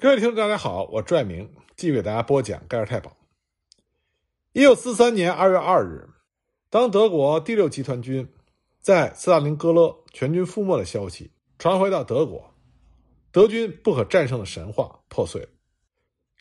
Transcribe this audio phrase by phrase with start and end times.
[0.00, 3.14] 各位听众，大家好，我朱爱明继续给大家播讲盖尔太保。
[4.52, 6.08] 一九四三年二月二日，
[6.70, 8.26] 当德国第六集团军
[8.80, 12.54] 在斯大林格勒全军覆没的消息传回到德国，
[13.30, 15.46] 德军不可战胜的神话破碎。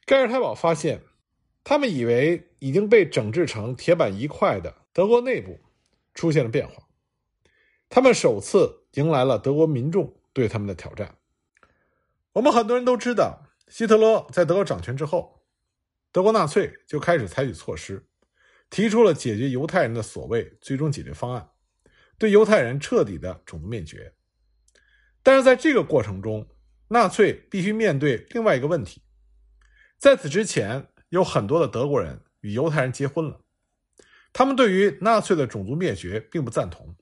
[0.06, 1.02] 盖尔太保发现，
[1.66, 5.60] 他们以为已经被整治成铁板一块的德国内部
[6.14, 6.88] 出现了变化，
[7.90, 11.18] 他们首次迎来了德国民众对他们的挑战。
[12.32, 13.48] 我们很多人都知道。
[13.70, 15.46] 希特勒在德国掌权之后，
[16.12, 18.10] 德国纳粹就开始采取措施，
[18.70, 21.50] 提出了解决犹太人的所谓最终解决方案，
[22.18, 24.16] 对犹太人彻底的种族灭绝。
[25.22, 26.48] 但是在这个过程中，
[26.88, 29.04] 纳粹必须面对另外一个问题：
[30.00, 33.42] 在此之前，有很多的德国人与犹太人结婚了，
[34.34, 36.96] 他们对于纳粹的种族灭绝并不赞同。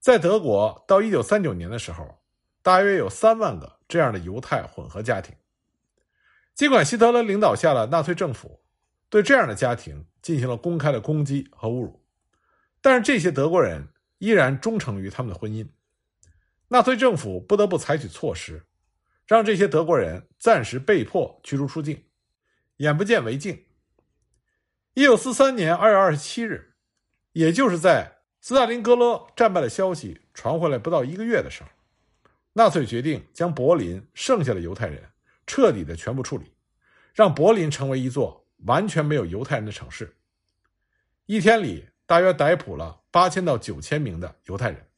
[0.00, 2.22] 在德国，到一九三九年的时候，
[2.62, 5.36] 大约有三万个这样的犹太混合家庭。
[6.54, 8.60] 尽管希特勒领导下的纳粹政府
[9.08, 12.04] 对这样的家庭进行了公开的攻击和侮辱，
[12.80, 13.88] 但是这些德国人
[14.18, 15.68] 依然忠诚于他们的婚姻。
[16.68, 18.64] 纳粹政府不得不采取措施，
[19.26, 22.04] 让这些德国人暂时被迫驱逐出境，
[22.76, 23.64] 眼不见为净。
[24.94, 26.74] 一九四三年二月二十七日，
[27.32, 31.68] 也就是在斯大林格勒战败的消息传回来不到一个月的时候，
[32.52, 35.10] 纳粹决定将柏林剩下的犹太人。
[35.46, 36.54] 彻底的全部处理，
[37.14, 40.16] 让柏林成为一座完全没有犹太人的城市。
[41.26, 44.88] 一天里，大约逮捕了八千到九千名的犹太人，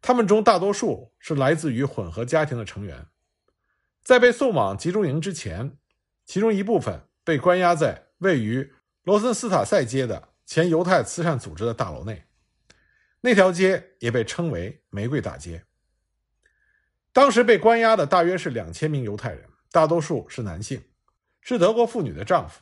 [0.00, 3.06] 他们中大多数是来自于混合家庭的成员。
[4.02, 5.76] 在被送往集中营之前，
[6.24, 12.24] 其中一部分被关押在位于罗森斯塔塞街的前犹太慈善组织的大楼内，
[13.20, 15.64] 那条街也被称为“玫瑰大街”。
[17.12, 19.49] 当时被关押的大约是两千名犹太人。
[19.72, 20.82] 大多数是男性，
[21.40, 22.60] 是德国妇女的丈夫。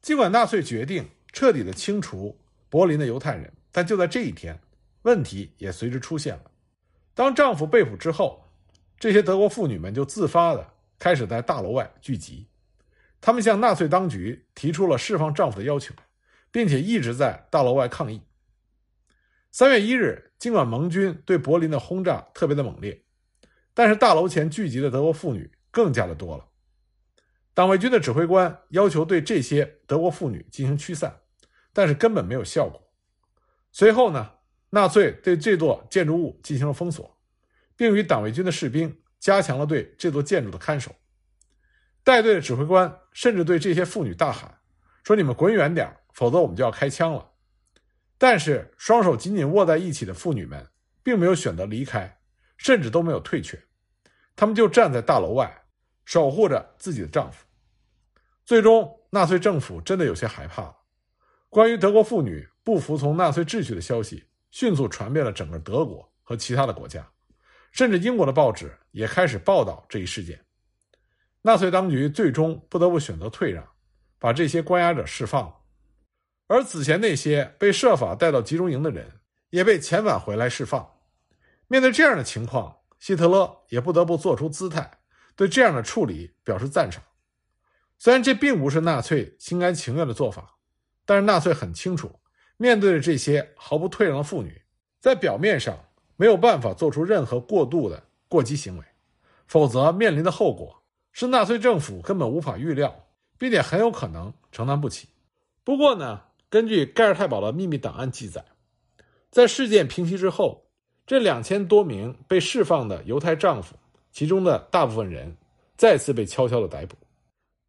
[0.00, 4.60] 尽管纳粹决定彻底的清除柏林的犹太人，但就在这一天，
[5.02, 6.50] 问题也随之出现了。
[7.14, 8.44] 当丈夫被捕之后，
[9.00, 12.46] 这些德国妇女们就自发的开始在大楼外聚集，
[13.20, 15.92] 他们向纳粹当局提出了释放丈夫的要求，
[16.52, 18.22] 并且一直在大楼外抗议。
[19.50, 23.02] 三月一日，尽管盟军对柏林的轰炸特别的猛烈，
[23.74, 25.50] 但是大楼前聚集的德国妇女。
[25.76, 26.48] 更加的多了。
[27.52, 31.14] 党卫军的指挥官要求对这些德国妇女进行驱散，
[31.74, 32.82] 但是根本没有效果。
[33.72, 34.30] 随后呢，
[34.70, 37.14] 纳粹对这座建筑物进行了封锁，
[37.76, 40.90] 并与党卫军的士兵加强了对这座建筑的看守。
[42.02, 44.58] 带队的指挥官甚至对这些妇女大喊
[45.04, 47.32] ：“说你们滚远点，否则我们就要开枪了。”
[48.16, 50.66] 但是双手紧紧握在一起的妇女们
[51.02, 52.18] 并没有选择离开，
[52.56, 53.62] 甚至都没有退却，
[54.34, 55.64] 他们就站在大楼外。
[56.06, 57.44] 守护着自己的丈夫，
[58.44, 60.76] 最终纳粹政府真的有些害怕了。
[61.50, 67.06] 关于德国妇女不服从纳粹秩序的消息迅速传遍了整个德国和其他的国家，
[67.72, 70.42] 甚至英国的报纸也开始报道这一事件。
[71.42, 73.68] 纳粹当局最终不得不选择退让，
[74.18, 75.56] 把这些关押者释放了。
[76.46, 80.98] 而此前那些被设法带到集中营的人也被遣返回来释放。
[81.66, 84.95] 面对这样的情况，希特勒也不得不做出姿态。
[85.36, 87.02] 对这样的处理表示赞赏，
[87.98, 90.56] 虽然这并不是纳粹心甘情愿的做法，
[91.04, 92.18] 但是纳粹很清楚，
[92.56, 94.62] 面对着这些毫不退让的妇女，
[94.98, 95.78] 在表面上
[96.16, 98.84] 没有办法做出任何过度的过激行为，
[99.46, 100.82] 否则面临的后果
[101.12, 105.08] 是纳粹政府根本无法预料，并且很有可能承担不起。
[105.62, 108.44] 不过呢，根据盖尔太保的秘密档案记载，
[109.30, 110.70] 在事件平息之后，
[111.06, 113.76] 这两千多名被释放的犹太丈夫。
[114.16, 115.36] 其中的大部分人
[115.76, 116.96] 再次被悄悄的逮捕。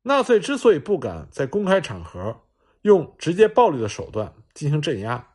[0.03, 2.39] 纳粹之所以不敢在公开场合
[2.83, 5.27] 用直接暴力的手段进行镇压，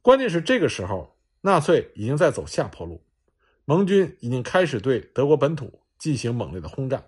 [0.00, 3.00] 关键是这个时候纳粹已经在走下坡路，
[3.66, 7.00] 盟军已经开始对德国本土进行猛烈的轰炸。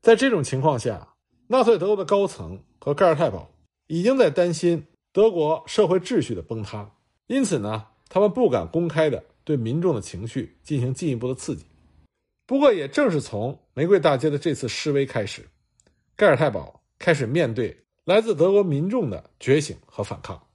[0.00, 1.16] 在这种情况下，
[1.48, 3.50] 纳粹德国的高层和盖尔太保
[3.88, 6.88] 已经在担心德国社会秩序的崩塌，
[7.26, 11.66] 因此呢，他们不敢公开的对民众的情绪进行进一步的刺激。
[12.46, 15.48] 不过，也正是从玫瑰大街的这次示威开始，
[16.14, 20.46] 盖尔太保开始面对来自德国民众的觉醒和反抗。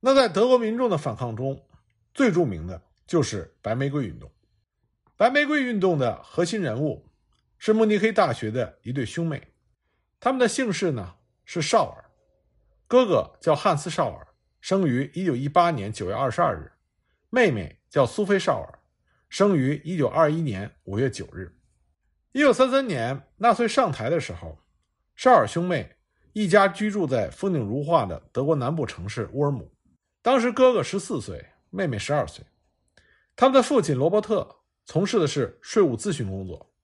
[0.00, 1.64] 那在德国民众的反抗中，
[2.12, 4.28] 最著名的就是白玫瑰运动。
[5.16, 7.06] 白玫瑰运动的核心人物
[7.58, 9.40] 是慕尼黑大学的一对兄妹，
[10.18, 11.14] 他们的姓氏呢
[11.44, 12.10] 是绍尔，
[12.88, 14.26] 哥哥叫汉斯·绍尔，
[14.60, 16.72] 生于1918年9月22日，
[17.28, 18.79] 妹妹叫苏菲·绍尔。
[19.30, 21.56] 生于一九二一年五月九日，
[22.32, 24.58] 一九三三年，纳粹上台的时候，
[25.14, 25.94] 绍尔兄妹
[26.32, 29.72] 一家居住在风景如画的德国南部城市乌尔姆。
[30.20, 32.44] 当时哥哥十四岁，妹妹十二岁。
[33.36, 36.74] 他们的父亲罗伯特从事的是税务咨询工作，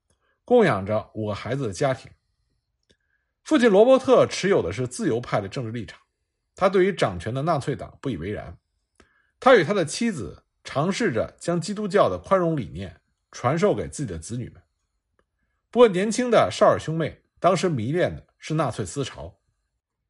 [0.45, 2.09] 供养着五个孩子的家庭。
[3.43, 5.99] 父亲罗伯特持有的是自由派的政治立场，
[6.55, 8.57] 他对于掌权的纳粹党不以为然。
[9.41, 14.61] 他与他的妻子尝试着将基督教的宽容理念传授给自己的子女们。
[15.71, 19.39] 不过，年轻的绍尔兄妹当时迷恋的是纳粹思潮，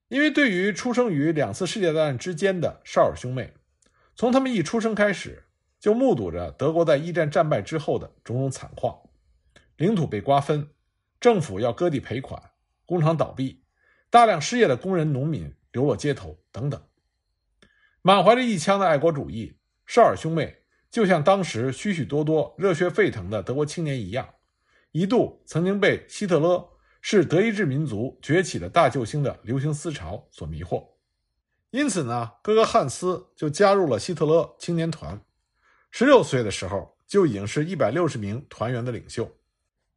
[0.09, 3.53] 因为对于出生于两次世界大战之间的绍尔兄妹，
[4.15, 5.45] 从他们一出生开始
[5.79, 8.99] 就目睹着德国在一战战败之后的种种惨况：
[9.77, 10.71] 领土被瓜分，
[11.21, 12.43] 政府要割地赔款。
[12.87, 13.63] 工厂倒闭，
[14.09, 16.81] 大量失业的工人、农民流落街头，等等。
[18.01, 19.56] 满怀着一腔的爱国主义，
[19.87, 24.35] 绍尔兄妹就像当时许许多多热血沸腾的德国青年一样，
[24.93, 26.69] 一度曾经被希特勒
[27.01, 30.85] 是德意志民族崛起的大救星的流行思潮所迷惑。
[31.71, 35.21] 因此呢，哥哥汉斯就加入了希特勒青年团，
[35.91, 39.31] 十六岁的时候就已经是一百六十名团员的领袖。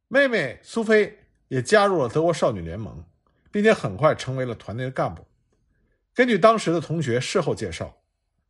[0.08, 1.18] 妹妹苏菲。
[1.50, 3.04] 也加入了德国少女联盟，
[3.50, 5.26] 并且很快成为了团内的干部。
[6.14, 7.99] 根据当时的同学事后介绍，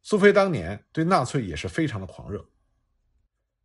[0.02, 2.49] 苏菲当年对纳粹也是非常的狂热。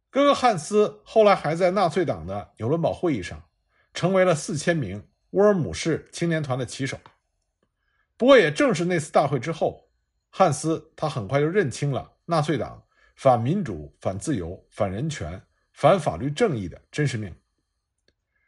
[0.09, 3.49] 哥哥汉斯后来还在纳粹党的纽伦堡会议上，
[3.93, 6.97] 成为了四千名乌尔姆市青年团的旗手。
[8.17, 9.89] 不过，也正是那次大会之后，
[10.29, 12.85] 汉斯他很快就认清了纳粹党
[13.15, 15.41] 反民主、反自由、反人权、
[15.73, 17.37] 反法律正义的真实面目。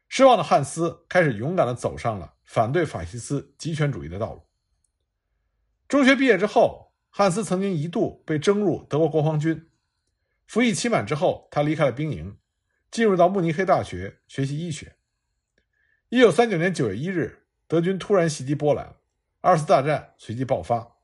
[0.07, 4.47] 失望的汉斯开始勇敢地走上了反对法西斯极权主义的道路。
[5.89, 6.86] 中学毕业之后，
[7.17, 9.71] 汉斯曾经一度被征入德国国防军。
[10.45, 12.37] 服役期满之后，他离开了兵营，
[12.91, 14.97] 进入到慕尼黑大学学习医学。
[16.09, 18.97] 一九三九年九月一日，德军突然袭击波兰，
[19.41, 20.95] 二次大战随即爆发，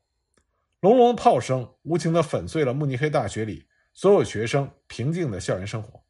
[0.81, 6.03] 隆隆的炮声无情地粉碎了慕尼黑大学里所有学生平静的校园生活。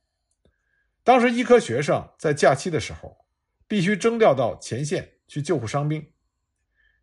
[1.06, 3.26] 当时，医科学生在假期的时候，
[3.70, 6.12] 必须征调到前线去救护伤兵。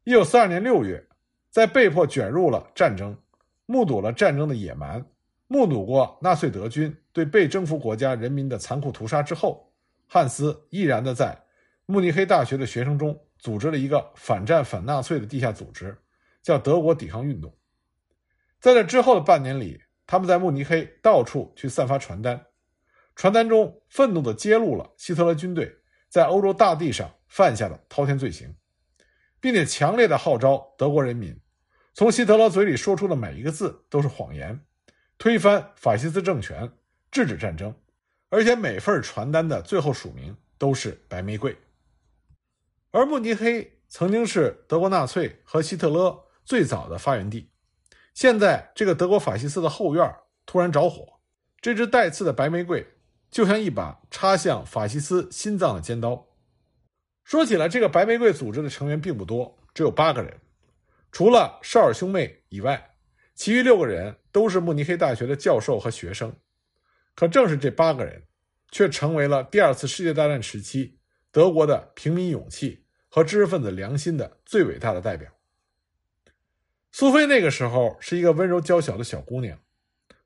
[0.04, 1.08] 一九四二年六月，
[1.50, 3.16] 在被迫卷入了战争，
[3.66, 5.04] 目睹了战争的野蛮，
[5.48, 9.72] 目睹过纳粹德军对被征服国家人民的残酷屠杀之后，
[10.06, 11.36] 汉斯毅然的在
[11.86, 15.96] 慕尼黑大学的学生中组织了一个反战反纳粹的地下组织，
[16.42, 17.52] 叫德国抵抗运动。
[18.60, 22.46] 在这之后的半年里，他们在慕尼黑到处去散发传单。
[23.16, 25.74] 传单中愤怒地揭露了希特勒军队
[26.08, 28.54] 在欧洲大地上犯下的滔天罪行，
[29.40, 31.40] 并且强烈地号召德国人民，
[31.94, 34.60] 从希特勒嘴里说出的每一个字都是谎言，
[35.18, 36.70] 推翻法西斯政权，
[37.10, 37.74] 制止战争。
[38.28, 41.56] 而且每份传单的最后署名都是白玫瑰。
[42.92, 47.50] 而慕尼黑曾经是德国纳粹和希特勒最早的发源地，
[48.14, 50.14] 现在这个德国法西斯的后院
[50.46, 51.20] 突然着火，
[51.60, 52.86] 这只带刺的白玫瑰。
[53.30, 56.26] 就像一把插向法西斯心脏的尖刀。
[57.24, 60.40] 说起来，这个白玫瑰组织的成员并不多，只有八个人。
[61.12, 62.94] 除了绍尔兄妹以外，
[63.34, 66.34] 其余六个人都是慕尼黑大学的教授和学生。
[67.14, 68.24] 可正是这八个人，
[68.70, 70.98] 却成为了第二次世界大战时期
[71.30, 75.30] 德国的平民勇气和知识分子良心的最伟大的代表。
[76.92, 79.58] 苏菲那个时候是一个温柔娇小的小姑娘，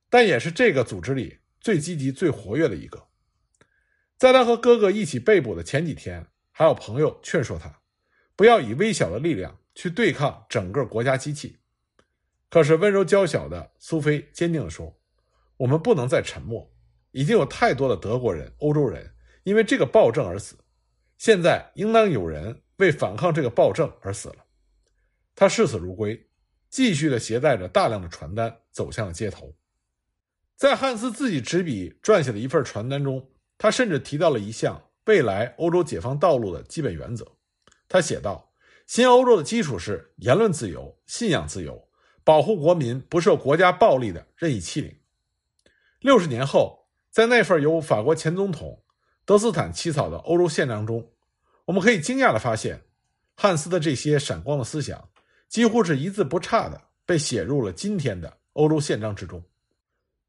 [0.09, 1.39] 但也是这个组织里。
[1.61, 3.07] 最积极、最活跃的一个，
[4.19, 7.81] 在她和哥哥一起被捕的前几天，还有朋友劝说他，
[8.37, 11.59] 不要以微小的力量去对抗整个国家机器。
[12.49, 14.97] 可是温柔娇小的苏菲坚定地说
[15.59, 16.73] ：“我们不能再沉默，
[17.11, 20.57] 已经有太多的德国人、欧洲人因为这个暴政而死，
[21.19, 24.37] 现在应当有人为反抗这个暴政而死了。”
[25.35, 26.25] 他视死如归，
[26.71, 29.53] 继续的携带着大量的传单走向了街头。
[30.55, 37.27] 在汉斯自己执笔撰写的一份传单中，他甚至提到了一项未来欧洲解放道路的基本原则。
[37.89, 38.51] 他写道
[38.87, 41.89] ：“新欧洲的基础是言论自由、信仰自由，
[42.25, 44.97] 保护国民不受国家暴力的任意欺凌。”
[46.01, 48.83] 六十年后，在那份由法国前总统
[49.25, 51.13] 德斯坦起草的欧洲宪章中，
[51.67, 52.83] 我们可以惊讶地发现，
[53.37, 55.09] 汉斯的这些闪光的思想
[55.49, 59.43] 几乎是一字不差地被写入了今天的欧洲宪章之中。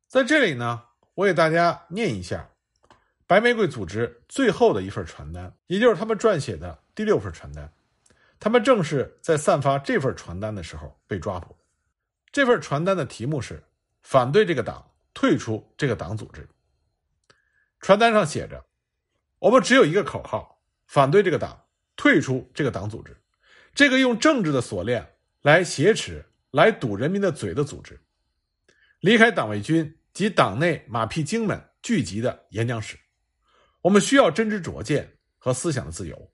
[0.08, 0.84] 在这里呢，
[1.16, 2.50] 我给大家念一下
[3.28, 7.72] 白玫瑰组织最后的一份传单，也就是他们撰写的第六份传单。
[8.40, 11.58] 他们正是在散发这份传单的时候被抓捕。
[12.32, 13.64] 这份传单的题目是
[14.04, 16.48] “反对这个党，退出这个党组织”。
[17.82, 18.66] 传单上写着
[19.40, 21.66] ：“我们只有一个口号：反对这个党，
[21.96, 23.18] 退出这个党组织，
[23.74, 28.00] 这个用政治的锁链来挟持、来堵人民的嘴的组织，
[29.00, 33.00] 离开党卫军及党内马屁精们聚集的演讲室。
[33.86, 36.32] 我们需要真知灼见和思想的自由，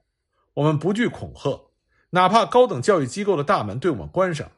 [0.53, 1.69] 我们不惧恐吓，
[2.11, 4.49] 哪怕高等教育机构的大门对我们关上。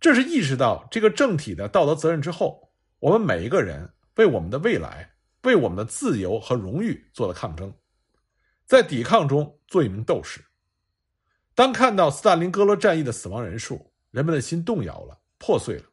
[0.00, 5.12] 这是意识到这个政体的道德责任之后，我们每一个人为我们的未来、
[5.44, 7.72] 为我们的自由和荣誉做了抗争，
[8.66, 10.44] 在抵抗中做一名斗士。
[11.54, 15.84] 当看到斯大林格勒战役的死亡人数，人们的心动摇了，破碎了。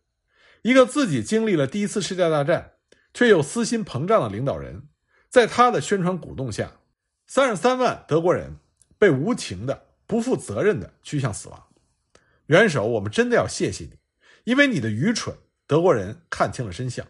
[0.64, 2.72] 一个自己经历了第一次世界大战，
[3.14, 4.88] 却又私心膨胀的领导人。
[5.30, 6.80] 在他的宣传鼓动下，
[7.28, 8.58] 三十三万德国人
[8.98, 11.68] 被无情的、不负责任的驱向死亡。
[12.48, 14.00] 元首，我们真的要谢谢你，
[14.44, 17.06] 因为你的愚蠢，德国人看清了真相。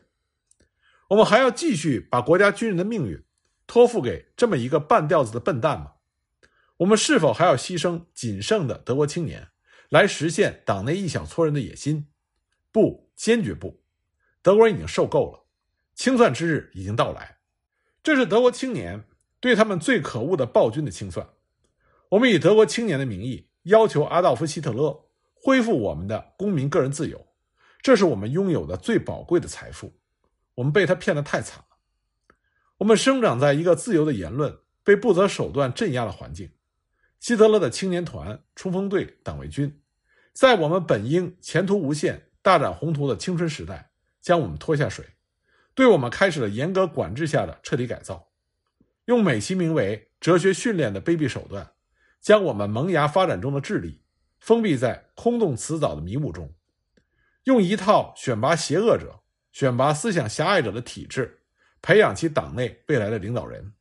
[1.07, 3.23] 我们还要继续把国家军人的命运
[3.65, 5.93] 托付给这么一个半吊子的笨蛋吗？
[6.77, 9.47] 我们是否还要牺牲仅剩的德国青年
[9.88, 12.07] 来实现党内一小撮人的野心？
[12.71, 13.81] 不，坚决不！
[14.41, 15.45] 德国人已经受够了，
[15.95, 17.38] 清算之日已经到来。
[18.01, 19.03] 这是德国青年
[19.39, 21.27] 对他们最可恶的暴君的清算。
[22.10, 27.27] 我们以德国青年的名义要求阿道夫·希特勒恢复我们的公民个人自由，
[27.82, 29.94] 这是我们拥有的最宝贵的财富。
[30.56, 31.77] 我们被他骗得太惨了。
[32.77, 36.51] 我们生长在一个自由的言论被不择手段镇压的环境。
[37.20, 39.82] 希特勒的青年团、冲锋队、党卫军，
[40.34, 43.91] 在我们本应前途无限、大展宏图的青春时代，
[44.22, 45.06] 将我们拖下水。
[45.79, 48.27] 对我们开始了严格管制下的彻底改造，
[49.05, 51.71] 用美其名为哲学训练的卑鄙手段，
[52.19, 54.03] 将我们萌芽发展中的智力
[54.41, 56.53] 封闭在空洞辞藻的迷雾中，
[57.45, 59.21] 用一套选拔邪恶者、
[59.53, 61.43] 选拔思想狭隘者的体制，
[61.81, 63.71] 培养其党内未来的领导人，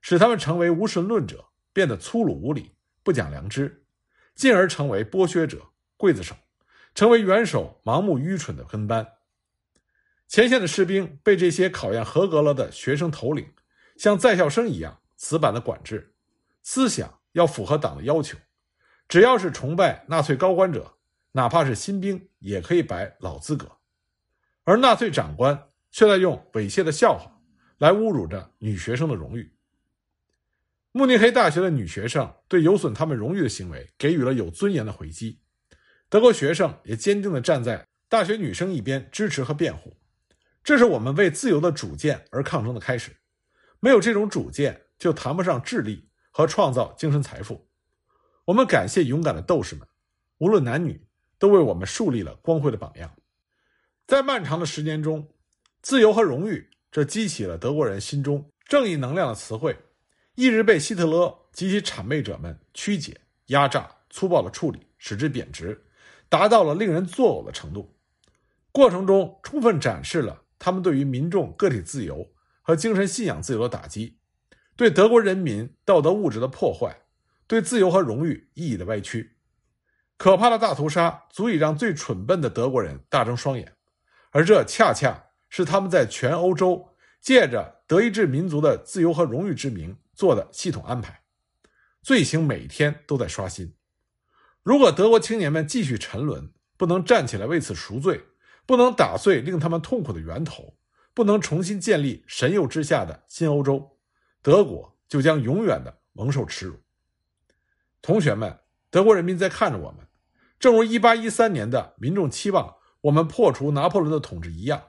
[0.00, 2.70] 使他们成为无神论者，变得粗鲁无礼、
[3.02, 3.84] 不讲良知，
[4.34, 5.60] 进而成为剥削者、
[5.98, 6.34] 刽子手，
[6.94, 9.06] 成为元首盲目愚蠢的跟班。
[10.26, 13.52] 前线的士兵被这些考验合格了的学生头领，
[13.96, 16.14] 像在校生一样死板的管制，
[16.62, 18.36] 思想要符合党的要求，
[19.06, 20.96] 只要是崇拜纳粹高官者，
[21.32, 23.70] 哪怕是新兵也可以摆老资格，
[24.64, 27.40] 而纳粹长官却在用猥亵的笑话
[27.78, 29.52] 来侮辱着女学生的荣誉。
[30.90, 35.40] 慕尼黑大学的女学生对有损他们荣誉的行为给予了有尊严的回击，
[36.08, 39.96] 德国学生也坚定地站在大学女生一边支持和辩护。
[40.64, 43.14] 这是我们为自由的主见而抗争的开始。
[43.80, 47.68] 没有这种主见，就谈不上智力和创造精神财富。
[48.46, 49.86] 我们感谢勇敢的斗士们，
[50.38, 51.06] 无论男女，
[51.38, 53.14] 都为我们树立了光辉的榜样。
[54.06, 55.28] 在漫长的时间中，
[55.82, 59.76] 自由和荣誉，这激起了德国人心中正义能量的词汇，
[60.34, 65.84] 一直被希特勒及其谄媚者们曲解、压榨、粗暴的处理，使之贬值，
[66.30, 67.94] 达到了令人作呕的程度。
[68.72, 70.40] 过程中充分展示了。
[70.64, 74.16] 他们对于民众个体自由和精神信仰自由的打击，
[74.76, 77.02] 对德国人民道德物质的破坏，
[77.46, 79.36] 对自由和荣誉意义的歪曲，
[80.16, 83.74] 可怕的大屠杀足以让最蠢笨的德国人大睁双眼，
[84.30, 86.88] 而这恰恰是他们在全欧洲
[87.20, 91.24] 借着德意志民族的自由和荣誉之名做的系统安排，
[92.00, 93.74] 罪行每天都在刷新。
[94.62, 98.24] 如果德国青年们继续沉沦，不能站起来为此赎罪。
[98.66, 100.74] 不能打碎令他们痛苦的源头，
[101.12, 103.98] 不能重新建立神佑之下的新欧洲，
[104.42, 106.80] 德国就将永远的蒙受耻辱。
[108.00, 110.06] 同学们，德国人民在看着我们，
[110.58, 114.82] 正如1813年的民众期望我们破除拿破仑的统治一样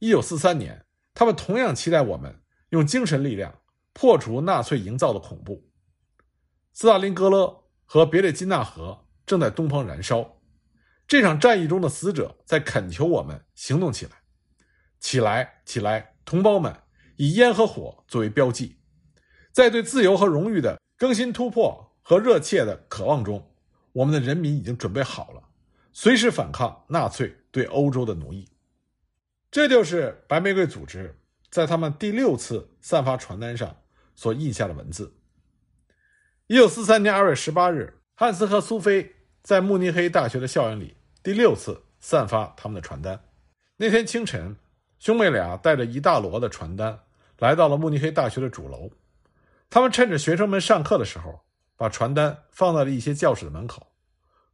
[0.00, 2.40] ，1943年，他们同样期待我们
[2.70, 3.60] 用精神力量
[3.92, 5.68] 破除纳粹营造的恐怖。
[6.72, 10.38] 斯大林格勒和别列金纳河正在东方燃烧。
[11.12, 14.12] 这场战役中的死者在恳求我们行动起来，
[14.98, 16.74] 起来，起来，同胞们！
[17.16, 18.78] 以烟和火作为标记，
[19.52, 23.46] 在对自由和荣誉的更新突破和热切的渴望中，
[23.92, 25.42] 我们的人民已经准备好了，
[25.92, 28.48] 随时反抗纳粹对欧洲的奴役。
[29.50, 31.14] 这就是白玫瑰组织
[31.50, 33.76] 在他们第六次散发传单上
[34.14, 35.14] 所印下的文字。
[36.46, 40.96] 一九四三年二月十八日，汉斯和苏菲在慕尼黑大学的校园里。
[41.22, 43.22] 第六次散发他们的传单。
[43.76, 44.56] 那天清晨，
[44.98, 46.98] 兄妹俩带着一大摞的传单
[47.38, 48.90] 来到了慕尼黑大学的主楼。
[49.70, 51.40] 他们趁着学生们上课的时候，
[51.76, 53.86] 把传单放在了一些教室的门口。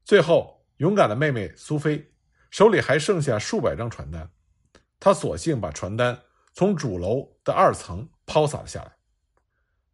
[0.05, 2.13] 最后，勇敢的妹妹苏菲
[2.51, 4.31] 手里还剩下数百张传单，
[5.01, 6.19] 她索性把传单
[6.53, 8.93] 从主楼的二层抛洒了下来。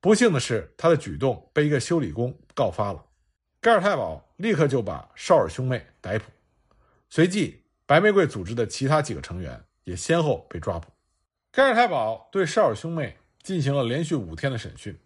[0.00, 3.04] 不幸的是，他的举动被一个修理工告发了。
[3.60, 6.24] 盖尔太保立刻就把绍尔兄妹逮捕，
[7.14, 10.90] 随即白玫瑰组织的其他几个成员也先后被抓捕。
[11.52, 14.98] 盖尔太保对绍尔兄妹进行了连续五天的审讯，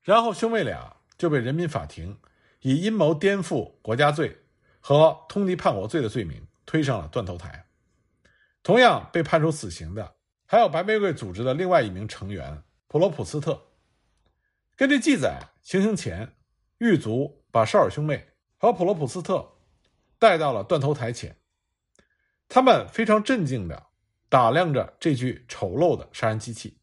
[0.00, 2.16] 然后兄妹俩就被人民法庭
[2.60, 4.38] 以阴谋颠覆国家罪
[4.78, 7.66] 和通敌叛国罪的罪名推上了断头台。
[8.62, 10.14] 同样被判处死刑的
[10.46, 13.60] 还有白玫瑰组织的另外一名成员普罗普斯特。
[14.76, 16.36] 根据记载，行刑前，
[16.78, 19.56] 狱卒把绍尔兄妹和普罗普斯特
[20.20, 21.36] 带到了断头台前，
[22.48, 23.86] 他们非常镇静地
[24.28, 26.78] 打量着这具丑陋的杀人机器，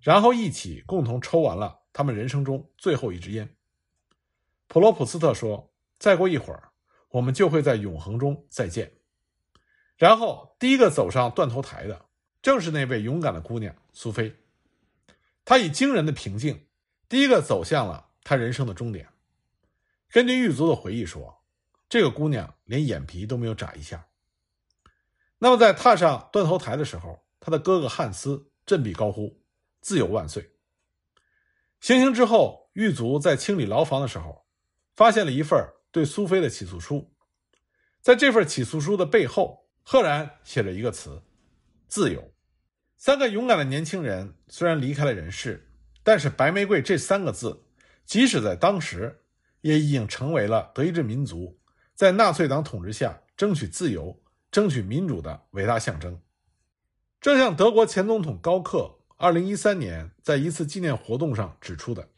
[0.00, 3.56] 然后一起共同抽完了他们人生中最后一支烟。
[4.68, 6.70] 普罗普斯特说：“再过一会儿，
[7.10, 8.92] 我们就会在永恒中再见。”
[9.96, 12.06] 然后，第一个走上断头台的
[12.42, 14.34] 正是那位勇敢的姑娘苏菲，
[15.44, 16.66] 她以惊人的平静。
[17.08, 19.08] 第一个走向了她人生的终点。
[20.10, 21.44] 根据狱卒的回忆说，
[21.88, 24.06] 这个姑娘连眼皮都没有眨一下。
[25.38, 29.42] 那么，在踏上断头台的时候，他的哥哥汉斯振臂高呼
[29.82, 30.52] “自由万岁”。
[31.80, 34.46] 行刑之后，狱卒在清理牢房的时候，
[34.94, 37.12] 发现了一份对苏菲的起诉书。
[38.00, 41.22] 在这份起诉书的背后，赫然写着一个词
[41.88, 42.32] ：“自由。”
[42.96, 45.70] 三个勇敢的年轻人虽然离开了人世。
[46.06, 47.64] 但是“白玫瑰”这三个字，
[48.04, 49.24] 即使在当时，
[49.62, 51.58] 也已经成为了德意志民族
[51.94, 54.22] 在纳粹党统治下争取自由、
[54.54, 56.20] 争取民主的伟大象征。
[57.20, 62.08] 正像德国前总统高克2013年在一次纪念活动上指出的：“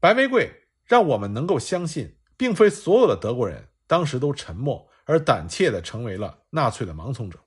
[0.00, 0.50] 白玫瑰
[0.86, 7.38] 让我们能够相信，并非所有的德国人当时都沉默而胆怯地成为了纳粹的盲从者。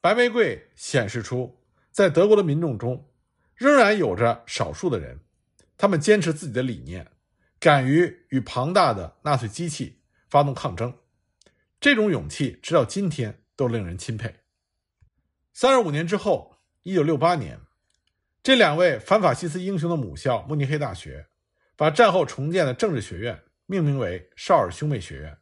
[0.00, 1.60] 白玫瑰显示出，
[1.92, 3.08] 在德国的民众中。”
[3.54, 5.20] 仍然有着少数的人，
[5.76, 7.12] 他们坚持自己的理念，
[7.60, 10.92] 敢于与庞大的纳粹机器发动抗争。
[11.78, 14.34] 这种勇气直到今天都令人钦佩。
[15.52, 17.60] 三十五年之后，一九六八年，
[18.42, 21.26] 这两位反法西斯英雄的母校慕尼黑大学，
[21.76, 25.38] 把战后重建的政治学院命名为绍尔兄妹学院，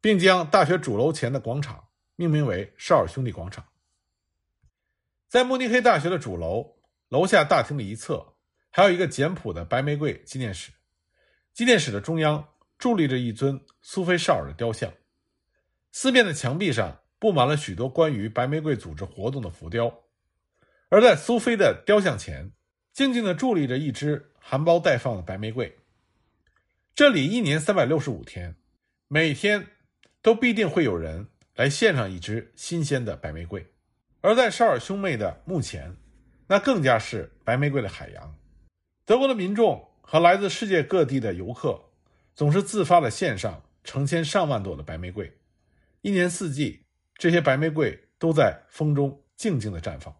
[0.00, 3.64] 并将大学主楼前的广场命名为绍尔兄弟广场。
[5.28, 6.76] 在慕尼黑大学的主楼。
[7.08, 8.34] 楼下大厅的一侧，
[8.68, 10.72] 还有一个简朴的白玫瑰纪念室。
[11.54, 12.48] 纪念室的中央
[12.80, 14.92] 伫立着一尊苏菲·绍尔的雕像，
[15.92, 20.02] 四面的墙壁上布满了许多关于白玫瑰组织活动的浮雕。
[20.88, 22.52] 而在苏菲的雕像前，
[22.92, 25.76] 静静地伫立着一只含苞待放的白玫瑰。
[26.94, 28.56] 这里一年三百六十五天，
[29.08, 29.66] 每天
[30.22, 33.66] 都必定会有人来献上一支新鲜的白玫瑰。
[34.20, 35.96] 而在绍尔兄妹的墓前。
[36.48, 38.38] 那更加是白玫瑰的海洋。
[39.04, 41.90] 德国的民众和来自世界各地的游客，
[42.36, 45.36] 总是自发的献上成千上万朵的白玫瑰。
[46.02, 46.85] 一年四季，
[47.16, 50.14] 这些白玫瑰都在风中静静的绽放。